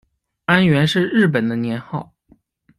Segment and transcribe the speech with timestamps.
[0.45, 2.15] 安元是日本的年号。